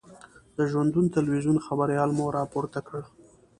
[0.55, 3.01] د ژوندون تلویزون خبریال مو را پورته کړ.